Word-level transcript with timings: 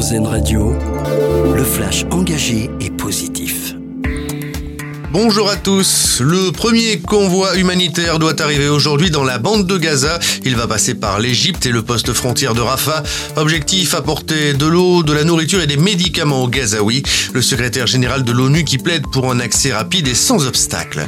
Radio, 0.00 0.72
le 1.54 1.62
flash 1.62 2.06
engagé 2.10 2.70
et 2.80 2.88
positif. 2.88 3.74
Bonjour 5.12 5.50
à 5.50 5.56
tous. 5.56 6.20
Le 6.22 6.52
premier 6.52 7.00
convoi 7.00 7.56
humanitaire 7.56 8.18
doit 8.18 8.40
arriver 8.40 8.70
aujourd'hui 8.70 9.10
dans 9.10 9.24
la 9.24 9.36
bande 9.36 9.66
de 9.66 9.76
Gaza. 9.76 10.18
Il 10.42 10.56
va 10.56 10.66
passer 10.66 10.94
par 10.94 11.20
l'Égypte 11.20 11.66
et 11.66 11.70
le 11.70 11.82
poste 11.82 12.14
frontière 12.14 12.54
de 12.54 12.62
Rafah. 12.62 13.02
Objectif 13.36 13.92
apporter 13.94 14.54
de 14.54 14.64
l'eau, 14.64 15.02
de 15.02 15.12
la 15.12 15.22
nourriture 15.22 15.60
et 15.60 15.66
des 15.66 15.76
médicaments 15.76 16.44
aux 16.44 16.48
Gazaouis. 16.48 17.02
Le 17.34 17.42
secrétaire 17.42 17.86
général 17.86 18.24
de 18.24 18.32
l'ONU 18.32 18.64
qui 18.64 18.78
plaide 18.78 19.04
pour 19.12 19.30
un 19.30 19.38
accès 19.38 19.70
rapide 19.70 20.08
et 20.08 20.14
sans 20.14 20.46
obstacle. 20.46 21.06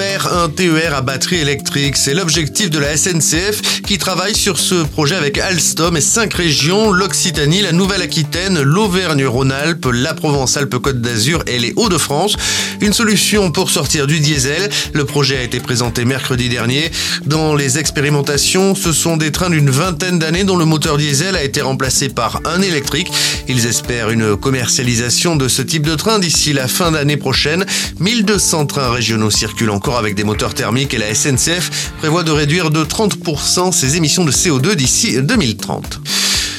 Vers 0.00 0.32
un 0.32 0.48
TER 0.48 0.94
à 0.94 1.02
batterie 1.02 1.40
électrique, 1.40 1.94
c'est 1.98 2.14
l'objectif 2.14 2.70
de 2.70 2.78
la 2.78 2.96
SNCF 2.96 3.82
qui 3.82 3.98
travaille 3.98 4.34
sur 4.34 4.58
ce 4.58 4.76
projet 4.76 5.14
avec 5.14 5.36
Alstom 5.36 5.94
et 5.94 6.00
cinq 6.00 6.32
régions, 6.32 6.90
l'Occitanie, 6.90 7.60
la 7.60 7.72
Nouvelle-Aquitaine, 7.72 8.62
l'Auvergne-Rhône-Alpes, 8.62 9.86
la 9.92 10.14
Provence-Alpes-Côte 10.14 11.02
d'Azur 11.02 11.42
et 11.46 11.58
les 11.58 11.74
Hauts-de-France. 11.76 12.36
Une 12.80 12.94
solution 12.94 13.50
pour 13.52 13.68
sortir 13.68 14.06
du 14.06 14.20
diesel. 14.20 14.70
Le 14.94 15.04
projet 15.04 15.36
a 15.36 15.42
été 15.42 15.60
présenté 15.60 16.06
mercredi 16.06 16.48
dernier. 16.48 16.90
Dans 17.26 17.54
les 17.54 17.76
expérimentations, 17.76 18.74
ce 18.74 18.94
sont 18.94 19.18
des 19.18 19.32
trains 19.32 19.50
d'une 19.50 19.68
vingtaine 19.68 20.18
d'années 20.18 20.44
dont 20.44 20.56
le 20.56 20.64
moteur 20.64 20.96
diesel 20.96 21.36
a 21.36 21.44
été 21.44 21.60
remplacé 21.60 22.08
par 22.08 22.40
un 22.46 22.62
électrique. 22.62 23.12
Ils 23.48 23.66
espèrent 23.66 24.08
une 24.08 24.34
commercialisation 24.34 25.36
de 25.36 25.46
ce 25.46 25.60
type 25.60 25.84
de 25.84 25.94
train 25.94 26.18
d'ici 26.18 26.54
la 26.54 26.68
fin 26.68 26.90
d'année 26.90 27.18
prochaine. 27.18 27.66
1200 27.98 28.64
trains 28.64 28.90
régionaux 28.90 29.30
circulent 29.30 29.68
encore 29.68 29.89
avec 29.98 30.14
des 30.14 30.24
moteurs 30.24 30.54
thermiques 30.54 30.94
et 30.94 30.98
la 30.98 31.14
SNCF 31.14 31.92
prévoit 31.98 32.22
de 32.22 32.30
réduire 32.30 32.70
de 32.70 32.84
30% 32.84 33.72
ses 33.72 33.96
émissions 33.96 34.24
de 34.24 34.32
CO2 34.32 34.74
d'ici 34.74 35.20
2030. 35.22 36.00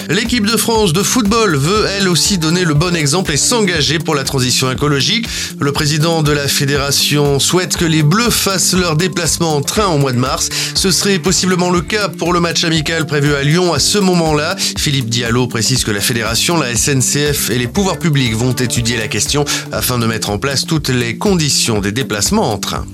L'équipe 0.10 0.46
de 0.46 0.58
France 0.58 0.92
de 0.92 1.04
football 1.04 1.56
veut 1.56 1.86
elle 1.98 2.10
aussi 2.10 2.38
donner 2.38 2.66
le 2.66 2.74
bon 2.74 2.96
exemple 2.96 3.32
et 3.32 3.38
s'engager 3.38 3.98
pour 3.98 4.14
la 4.14 4.26
transition 4.26 4.70
écologique. 4.70 5.26
Le 5.60 5.72
président 5.72 6.22
de 6.22 6.34
la 6.34 6.50
fédération 6.50 7.40
souhaite 7.40 7.78
que 7.78 7.86
les 7.86 8.04
Bleus 8.04 8.30
fassent 8.30 8.74
leur 8.74 8.98
déplacement 8.98 9.56
en 9.56 9.62
train 9.62 9.88
au 9.88 9.98
mois 9.98 10.12
de 10.12 10.18
mars. 10.18 10.50
Ce 10.76 10.92
serait 10.92 11.20
possiblement 11.20 11.70
le 11.70 11.80
cas 11.80 12.10
pour 12.10 12.34
le 12.34 12.42
match 12.42 12.66
amical 12.66 13.06
prévu 13.06 13.34
à 13.36 13.44
Lyon 13.44 13.74
à 13.74 13.80
ce 13.80 14.00
moment-là. 14.00 14.58
Philippe 14.78 15.10
Diallo 15.10 15.48
précise 15.48 15.86
que 15.86 15.92
la 15.92 16.02
fédération, 16.02 16.58
la 16.58 16.76
SNCF 16.76 17.50
et 17.50 17.58
les 17.58 17.68
pouvoirs 17.68 18.00
publics 18.00 18.36
vont 18.36 18.54
étudier 18.54 18.98
la 18.98 19.08
question 19.08 19.46
afin 19.72 19.98
de 19.98 20.08
mettre 20.08 20.30
en 20.30 20.40
place 20.40 20.66
toutes 20.66 20.90
les 20.90 21.18
conditions 21.18 21.80
des 21.80 21.94
déplacements 21.94 22.52
en 22.52 22.58
train. 22.58 22.86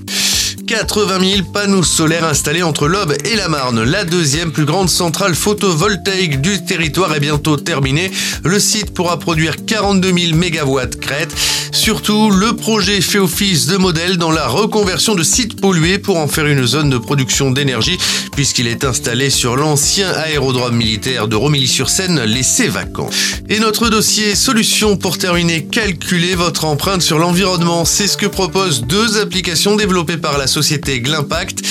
80 0.68 1.20
000 1.20 1.48
panneaux 1.50 1.82
solaires 1.82 2.26
installés 2.26 2.62
entre 2.62 2.88
l'Aube 2.88 3.16
et 3.24 3.36
la 3.36 3.48
Marne. 3.48 3.82
La 3.84 4.04
deuxième 4.04 4.52
plus 4.52 4.66
grande 4.66 4.90
centrale 4.90 5.34
photovoltaïque 5.34 6.42
du 6.42 6.62
territoire 6.62 7.14
est 7.14 7.20
bientôt 7.20 7.56
terminée. 7.56 8.10
Le 8.44 8.60
site 8.60 8.92
pourra 8.92 9.18
produire 9.18 9.64
42 9.64 10.12
000 10.12 10.36
MW 10.36 10.80
crête. 11.00 11.34
Surtout, 11.72 12.30
le 12.30 12.54
projet 12.54 13.00
fait 13.00 13.18
office 13.18 13.66
de 13.66 13.78
modèle 13.78 14.18
dans 14.18 14.30
la 14.30 14.46
reconversion 14.46 15.14
de 15.14 15.22
sites 15.22 15.58
pollués 15.58 15.98
pour 15.98 16.18
en 16.18 16.28
faire 16.28 16.46
une 16.46 16.66
zone 16.66 16.90
de 16.90 16.98
production 16.98 17.50
d'énergie 17.50 17.96
puisqu'il 18.32 18.66
est 18.66 18.84
installé 18.84 19.30
sur 19.30 19.56
l'ancien 19.56 20.10
aérodrome 20.10 20.76
militaire 20.76 21.28
de 21.28 21.36
Romilly-sur-Seine 21.36 22.22
laissé 22.24 22.68
vacant. 22.68 23.08
Et 23.48 23.58
notre 23.58 23.88
dossier 23.88 24.34
solution 24.34 24.98
pour 24.98 25.16
terminer, 25.16 25.64
calculer 25.64 26.34
votre 26.34 26.66
empreinte 26.66 27.00
sur 27.00 27.18
l'environnement. 27.18 27.86
C'est 27.86 28.06
ce 28.06 28.18
que 28.18 28.26
proposent 28.26 28.82
deux 28.82 29.18
applications 29.18 29.74
développées 29.74 30.18
par 30.18 30.36
la 30.36 30.46
société 30.46 30.57
Glimpact. 30.60 31.62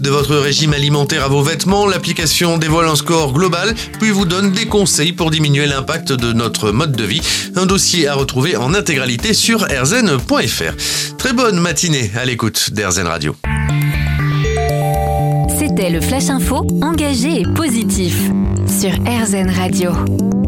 De 0.00 0.10
votre 0.10 0.36
régime 0.36 0.72
alimentaire 0.72 1.24
à 1.24 1.28
vos 1.28 1.42
vêtements, 1.42 1.86
l'application 1.86 2.58
dévoile 2.58 2.88
un 2.88 2.96
score 2.96 3.32
global, 3.32 3.74
puis 3.98 4.10
vous 4.10 4.26
donne 4.26 4.52
des 4.52 4.66
conseils 4.66 5.12
pour 5.12 5.30
diminuer 5.30 5.66
l'impact 5.66 6.12
de 6.12 6.32
notre 6.32 6.70
mode 6.70 6.92
de 6.92 7.04
vie. 7.04 7.22
Un 7.56 7.66
dossier 7.66 8.06
à 8.06 8.14
retrouver 8.14 8.56
en 8.56 8.74
intégralité 8.74 9.32
sur 9.32 9.60
rzn.fr. 9.62 11.16
Très 11.16 11.32
bonne 11.32 11.58
matinée 11.58 12.10
à 12.16 12.24
l'écoute 12.24 12.70
d'RZN 12.72 13.06
Radio. 13.06 13.36
C'était 15.58 15.90
le 15.90 16.00
Flash 16.00 16.28
Info, 16.28 16.66
engagé 16.82 17.40
et 17.40 17.44
positif 17.54 18.14
sur 18.66 18.90
RZN 18.90 19.50
Radio. 19.50 20.43